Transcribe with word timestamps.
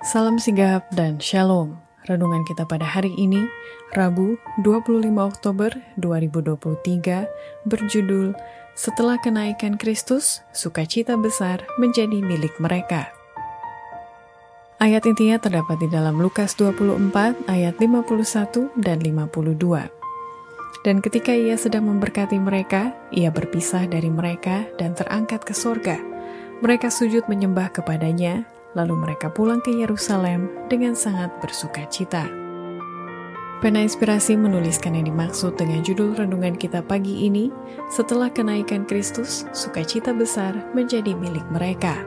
Salam 0.00 0.40
sigap 0.40 0.88
dan 0.96 1.20
shalom. 1.20 1.76
Renungan 2.08 2.40
kita 2.48 2.64
pada 2.64 2.88
hari 2.88 3.12
ini, 3.20 3.44
Rabu 3.92 4.40
25 4.64 5.12
Oktober 5.20 5.68
2023, 6.00 7.28
berjudul 7.68 8.32
Setelah 8.72 9.20
Kenaikan 9.20 9.76
Kristus, 9.76 10.40
Sukacita 10.56 11.20
Besar 11.20 11.68
Menjadi 11.76 12.24
Milik 12.24 12.56
Mereka. 12.56 13.12
Ayat 14.80 15.04
intinya 15.04 15.36
terdapat 15.36 15.76
di 15.84 15.92
dalam 15.92 16.16
Lukas 16.16 16.56
24 16.56 17.44
ayat 17.52 17.76
51 17.76 18.72
dan 18.80 19.04
52. 19.04 20.80
Dan 20.80 21.04
ketika 21.04 21.36
ia 21.36 21.60
sedang 21.60 21.92
memberkati 21.92 22.40
mereka, 22.40 22.96
ia 23.12 23.28
berpisah 23.28 23.84
dari 23.84 24.08
mereka 24.08 24.64
dan 24.80 24.96
terangkat 24.96 25.44
ke 25.44 25.52
sorga. 25.52 26.00
Mereka 26.64 26.88
sujud 26.88 27.28
menyembah 27.28 27.68
kepadanya, 27.68 28.48
Lalu 28.78 28.94
mereka 29.02 29.26
pulang 29.30 29.58
ke 29.58 29.74
Yerusalem 29.74 30.46
dengan 30.70 30.94
sangat 30.94 31.34
bersuka 31.42 31.86
cita. 31.90 32.30
Pena 33.60 33.84
Inspirasi 33.84 34.40
menuliskan 34.40 34.96
yang 34.96 35.12
dimaksud 35.12 35.60
dengan 35.60 35.84
judul 35.84 36.16
renungan 36.16 36.56
kita 36.56 36.80
pagi 36.80 37.28
ini, 37.28 37.52
setelah 37.92 38.32
kenaikan 38.32 38.88
Kristus, 38.88 39.44
sukacita 39.52 40.16
besar 40.16 40.56
menjadi 40.72 41.12
milik 41.12 41.44
mereka. 41.52 42.00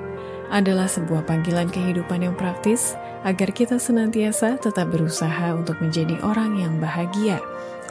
Adalah 0.49 0.89
sebuah 0.89 1.29
panggilan 1.29 1.69
kehidupan 1.69 2.25
yang 2.25 2.33
praktis 2.33 2.97
agar 3.21 3.53
kita 3.53 3.77
senantiasa 3.77 4.57
tetap 4.57 4.89
berusaha 4.89 5.53
untuk 5.53 5.77
menjadi 5.77 6.17
orang 6.25 6.57
yang 6.57 6.81
bahagia, 6.81 7.37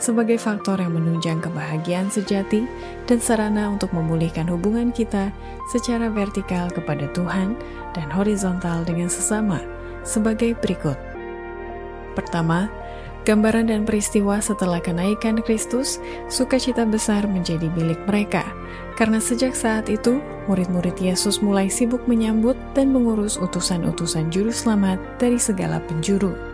sebagai 0.02 0.34
faktor 0.34 0.82
yang 0.82 0.98
menunjang 0.98 1.38
kebahagiaan 1.38 2.10
sejati 2.10 2.66
dan 3.06 3.22
sarana 3.22 3.70
untuk 3.70 3.94
memulihkan 3.94 4.50
hubungan 4.50 4.90
kita 4.90 5.30
secara 5.70 6.10
vertikal 6.10 6.66
kepada 6.74 7.06
Tuhan 7.14 7.54
dan 7.94 8.10
horizontal 8.10 8.82
dengan 8.82 9.06
sesama 9.06 9.62
sebagai 10.02 10.58
berikut. 10.58 10.98
Pertama, 12.18 12.66
gambaran 13.22 13.70
dan 13.70 13.86
peristiwa 13.86 14.42
setelah 14.42 14.82
kenaikan 14.82 15.38
Kristus, 15.46 16.02
sukacita 16.26 16.82
besar 16.82 17.24
menjadi 17.30 17.70
milik 17.78 18.02
mereka, 18.10 18.42
karena 18.98 19.22
sejak 19.22 19.54
saat 19.56 19.86
itu, 19.86 20.18
murid-murid 20.50 20.98
Yesus 20.98 21.40
mulai 21.40 21.70
sibuk 21.70 22.02
menyambut 22.10 22.58
dan 22.74 22.90
mengurus 22.90 23.38
utusan-utusan 23.38 24.28
juru 24.34 24.50
selamat 24.50 24.98
dari 25.22 25.38
segala 25.38 25.78
penjuru. 25.86 26.51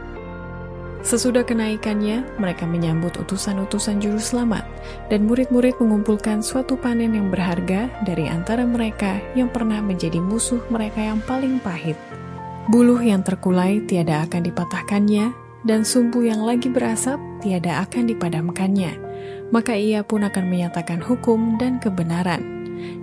Sesudah 0.98 1.46
kenaikannya, 1.46 2.26
mereka 2.42 2.66
menyambut 2.66 3.14
utusan-utusan 3.22 4.02
juru 4.02 4.18
selamat, 4.18 4.66
dan 5.06 5.30
murid-murid 5.30 5.78
mengumpulkan 5.78 6.42
suatu 6.42 6.74
panen 6.74 7.14
yang 7.14 7.30
berharga 7.30 7.86
dari 8.02 8.26
antara 8.26 8.66
mereka 8.66 9.22
yang 9.38 9.46
pernah 9.46 9.78
menjadi 9.78 10.18
musuh 10.18 10.58
mereka 10.68 10.98
yang 10.98 11.22
paling 11.22 11.62
pahit. 11.62 11.94
Buluh 12.68 12.98
yang 13.00 13.22
terkulai 13.22 13.80
tiada 13.86 14.26
akan 14.26 14.42
dipatahkannya, 14.50 15.32
dan 15.62 15.86
sumbu 15.86 16.26
yang 16.26 16.42
lagi 16.42 16.66
berasap 16.66 17.16
tiada 17.40 17.82
akan 17.86 18.10
dipadamkannya. 18.10 18.92
Maka 19.54 19.78
ia 19.78 20.02
pun 20.02 20.26
akan 20.26 20.44
menyatakan 20.50 20.98
hukum 20.98 21.56
dan 21.62 21.78
kebenaran, 21.78 22.42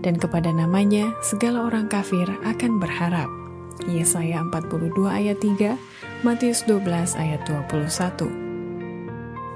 dan 0.04 0.20
kepada 0.20 0.52
namanya 0.52 1.16
segala 1.24 1.64
orang 1.64 1.88
kafir 1.88 2.28
akan 2.44 2.78
berharap. 2.78 3.45
Yesaya 3.84 4.40
42 4.48 4.96
ayat 5.06 5.38
3, 5.44 5.76
Matius 6.24 6.64
12 6.64 7.20
ayat 7.20 7.44
21. 7.48 8.30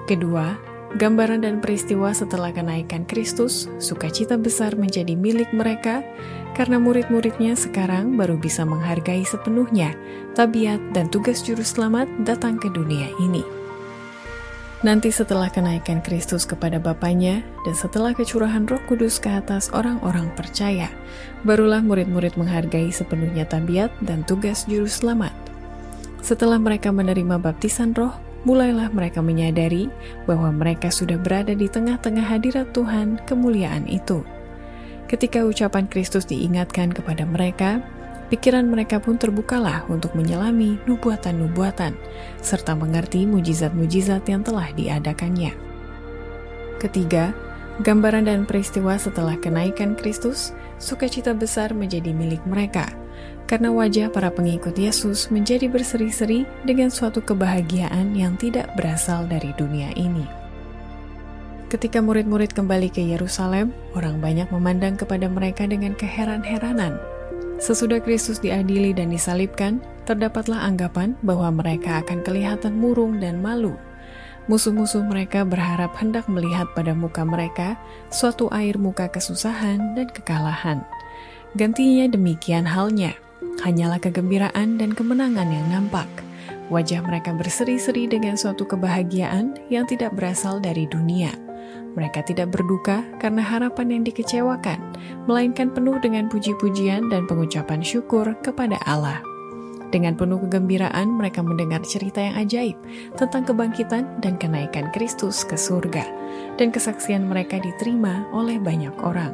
Kedua, 0.05 0.57
gambaran 0.97 1.45
dan 1.45 1.61
peristiwa 1.61 2.09
setelah 2.11 2.49
kenaikan 2.49 3.05
Kristus, 3.05 3.69
sukacita 3.77 4.35
besar 4.35 4.75
menjadi 4.75 5.13
milik 5.13 5.53
mereka 5.55 6.03
karena 6.57 6.81
murid-muridnya 6.81 7.53
sekarang 7.53 8.17
baru 8.17 8.35
bisa 8.35 8.65
menghargai 8.65 9.21
sepenuhnya 9.23 9.93
tabiat 10.33 10.81
dan 10.91 11.07
tugas 11.07 11.45
juru 11.45 11.61
selamat 11.61 12.09
datang 12.25 12.57
ke 12.57 12.67
dunia 12.73 13.07
ini. 13.21 13.58
Nanti 14.79 15.11
setelah 15.11 15.51
kenaikan 15.51 15.99
Kristus 15.99 16.47
kepada 16.47 16.79
Bapaknya 16.79 17.43
dan 17.67 17.75
setelah 17.75 18.15
kecurahan 18.15 18.63
roh 18.63 18.79
kudus 18.87 19.19
ke 19.19 19.27
atas 19.27 19.67
orang-orang 19.75 20.31
percaya, 20.39 20.87
barulah 21.43 21.83
murid-murid 21.83 22.39
menghargai 22.39 22.87
sepenuhnya 22.87 23.43
tabiat 23.43 23.91
dan 23.99 24.23
tugas 24.23 24.63
juru 24.71 24.87
selamat. 24.87 25.35
Setelah 26.23 26.55
mereka 26.55 26.95
menerima 26.95 27.43
baptisan 27.43 27.91
roh, 27.91 28.15
mulailah 28.47 28.87
mereka 28.95 29.19
menyadari 29.19 29.91
bahwa 30.23 30.47
mereka 30.55 30.87
sudah 30.87 31.19
berada 31.19 31.51
di 31.51 31.67
tengah-tengah 31.67 32.23
hadirat 32.23 32.71
Tuhan 32.71 33.19
kemuliaan 33.27 33.83
itu. 33.83 34.23
Ketika 35.11 35.43
ucapan 35.43 35.91
Kristus 35.91 36.23
diingatkan 36.23 36.95
kepada 36.95 37.27
mereka, 37.27 37.83
pikiran 38.29 38.69
mereka 38.69 39.01
pun 39.01 39.17
terbukalah 39.17 39.89
untuk 39.89 40.13
menyelami 40.13 40.77
nubuatan-nubuatan, 40.85 41.97
serta 42.39 42.77
mengerti 42.77 43.25
mujizat-mujizat 43.25 44.23
yang 44.29 44.45
telah 44.45 44.69
diadakannya. 44.77 45.51
Ketiga, 46.77 47.35
gambaran 47.83 48.29
dan 48.29 48.45
peristiwa 48.45 48.95
setelah 48.95 49.35
kenaikan 49.35 49.97
Kristus, 49.97 50.55
sukacita 50.77 51.35
besar 51.35 51.73
menjadi 51.75 52.13
milik 52.15 52.39
mereka, 52.47 52.87
karena 53.49 53.73
wajah 53.73 54.07
para 54.13 54.29
pengikut 54.31 54.77
Yesus 54.77 55.27
menjadi 55.33 55.67
berseri-seri 55.67 56.45
dengan 56.63 56.93
suatu 56.93 57.19
kebahagiaan 57.19 58.13
yang 58.15 58.37
tidak 58.39 58.71
berasal 58.77 59.25
dari 59.27 59.51
dunia 59.57 59.91
ini. 59.97 60.23
Ketika 61.69 62.01
murid-murid 62.01 62.57
kembali 62.57 62.89
ke 62.89 63.01
Yerusalem, 63.01 63.69
orang 63.93 64.17
banyak 64.17 64.49
memandang 64.49 64.97
kepada 64.97 65.29
mereka 65.29 65.69
dengan 65.69 65.93
keheran-heranan 65.93 66.97
Sesudah 67.59 67.99
Kristus 67.99 68.39
diadili 68.39 68.95
dan 68.95 69.11
disalibkan, 69.11 69.83
terdapatlah 70.07 70.63
anggapan 70.63 71.19
bahwa 71.27 71.59
mereka 71.59 71.99
akan 71.99 72.23
kelihatan 72.23 72.79
murung 72.79 73.19
dan 73.19 73.43
malu. 73.43 73.75
Musuh-musuh 74.47 75.03
mereka 75.03 75.43
berharap 75.43 75.91
hendak 75.99 76.25
melihat 76.31 76.71
pada 76.71 76.95
muka 76.95 77.21
mereka 77.27 77.75
suatu 78.09 78.47
air 78.55 78.79
muka 78.79 79.11
kesusahan 79.11 79.93
dan 79.93 80.07
kekalahan. 80.07 80.81
Gantinya 81.59 82.07
demikian 82.07 82.63
halnya, 82.63 83.13
hanyalah 83.61 83.99
kegembiraan 83.99 84.79
dan 84.79 84.95
kemenangan 84.95 85.51
yang 85.51 85.67
nampak. 85.67 86.07
Wajah 86.71 87.03
mereka 87.03 87.35
berseri-seri 87.35 88.07
dengan 88.07 88.39
suatu 88.39 88.63
kebahagiaan 88.63 89.59
yang 89.67 89.83
tidak 89.83 90.15
berasal 90.15 90.63
dari 90.63 90.87
dunia 90.87 91.48
mereka 91.97 92.21
tidak 92.21 92.53
berduka 92.53 93.01
karena 93.17 93.41
harapan 93.41 93.99
yang 93.99 94.03
dikecewakan, 94.05 94.77
melainkan 95.25 95.73
penuh 95.73 95.97
dengan 96.01 96.29
puji-pujian 96.29 97.09
dan 97.09 97.25
pengucapan 97.25 97.81
syukur 97.81 98.35
kepada 98.45 98.77
Allah. 98.85 99.21
Dengan 99.89 100.13
penuh 100.13 100.37
kegembiraan, 100.45 101.17
mereka 101.17 101.41
mendengar 101.41 101.81
cerita 101.81 102.21
yang 102.21 102.37
ajaib 102.37 102.77
tentang 103.17 103.41
kebangkitan 103.41 104.21
dan 104.21 104.37
kenaikan 104.37 104.93
Kristus 104.93 105.41
ke 105.41 105.57
surga, 105.57 106.05
dan 106.61 106.69
kesaksian 106.69 107.25
mereka 107.25 107.57
diterima 107.57 108.29
oleh 108.29 108.61
banyak 108.61 108.93
orang. 109.01 109.33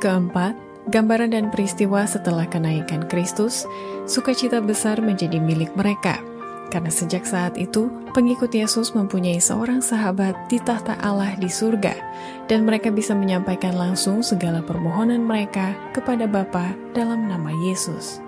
Keempat, 0.00 0.56
gambaran 0.88 1.36
dan 1.36 1.52
peristiwa 1.52 2.08
setelah 2.08 2.48
kenaikan 2.48 3.04
Kristus, 3.04 3.68
sukacita 4.08 4.64
besar 4.64 5.04
menjadi 5.04 5.36
milik 5.36 5.76
mereka 5.76 6.24
karena 6.68 6.92
sejak 6.92 7.24
saat 7.24 7.56
itu, 7.56 7.88
pengikut 8.12 8.52
Yesus 8.52 8.92
mempunyai 8.92 9.40
seorang 9.40 9.80
sahabat 9.80 10.36
di 10.52 10.60
tahta 10.60 10.96
Allah 11.00 11.36
di 11.40 11.48
surga, 11.48 11.96
dan 12.48 12.68
mereka 12.68 12.92
bisa 12.92 13.16
menyampaikan 13.16 13.76
langsung 13.76 14.20
segala 14.20 14.60
permohonan 14.60 15.24
mereka 15.24 15.72
kepada 15.96 16.28
Bapa 16.28 16.76
dalam 16.92 17.28
nama 17.28 17.52
Yesus. 17.64 18.20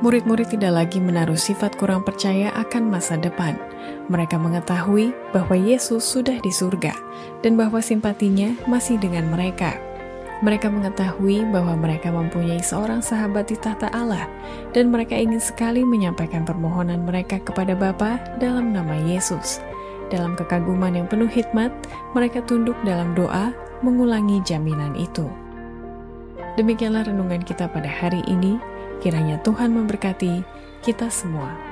Murid-murid 0.00 0.56
tidak 0.56 0.80
lagi 0.80 0.96
menaruh 0.96 1.36
sifat 1.36 1.76
kurang 1.76 2.00
percaya 2.00 2.48
akan 2.56 2.88
masa 2.88 3.20
depan. 3.20 3.60
Mereka 4.08 4.40
mengetahui 4.40 5.12
bahwa 5.36 5.52
Yesus 5.52 6.08
sudah 6.08 6.40
di 6.40 6.48
surga, 6.48 6.96
dan 7.44 7.60
bahwa 7.60 7.84
simpatinya 7.84 8.56
masih 8.64 8.96
dengan 8.96 9.28
mereka 9.28 9.89
mereka 10.40 10.72
mengetahui 10.72 11.44
bahwa 11.52 11.76
mereka 11.76 12.08
mempunyai 12.08 12.64
seorang 12.64 13.04
sahabat 13.04 13.52
di 13.52 13.56
tahta 13.60 13.92
Allah, 13.92 14.24
dan 14.72 14.88
mereka 14.88 15.12
ingin 15.12 15.40
sekali 15.40 15.84
menyampaikan 15.84 16.48
permohonan 16.48 17.04
mereka 17.04 17.36
kepada 17.40 17.76
Bapa 17.76 18.16
dalam 18.40 18.72
nama 18.72 18.96
Yesus. 19.04 19.60
Dalam 20.08 20.34
kekaguman 20.34 20.96
yang 20.96 21.06
penuh 21.06 21.28
hikmat, 21.28 21.70
mereka 22.16 22.42
tunduk 22.42 22.74
dalam 22.82 23.12
doa 23.12 23.54
mengulangi 23.84 24.42
jaminan 24.42 24.96
itu. 24.98 25.28
Demikianlah 26.58 27.06
renungan 27.06 27.46
kita 27.46 27.70
pada 27.70 27.86
hari 27.86 28.24
ini. 28.26 28.58
Kiranya 29.00 29.40
Tuhan 29.40 29.72
memberkati 29.72 30.44
kita 30.84 31.08
semua. 31.08 31.69